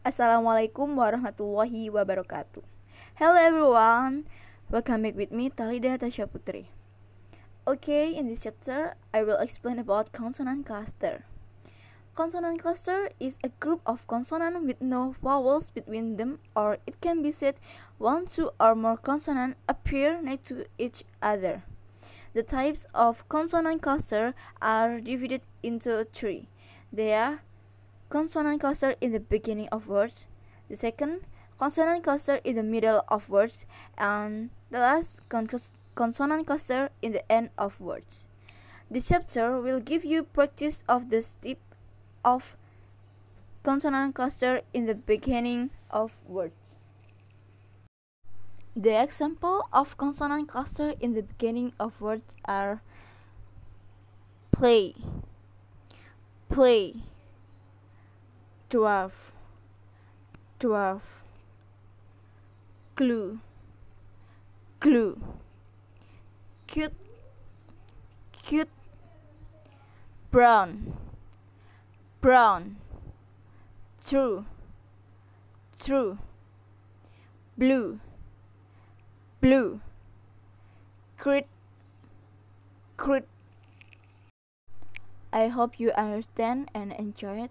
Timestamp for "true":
74.06-74.46, 75.82-76.18